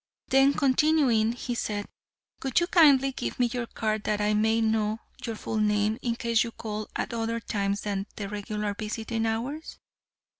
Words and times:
Then 0.29 0.55
continuing, 0.55 1.33
he 1.33 1.53
said, 1.53 1.85
"Would 2.41 2.59
you 2.59 2.65
kindly 2.65 3.11
give 3.11 3.39
me 3.39 3.45
your 3.53 3.67
card 3.67 4.03
that 4.05 4.19
I 4.19 4.33
may 4.33 4.59
know 4.59 4.97
your 5.23 5.35
full 5.35 5.57
name 5.59 5.99
in 6.01 6.15
case 6.15 6.43
you 6.43 6.51
call 6.53 6.89
at 6.95 7.13
other 7.13 7.39
times 7.39 7.81
than 7.81 8.07
the 8.15 8.27
regular 8.27 8.73
visiting 8.73 9.27
hours?" 9.27 9.77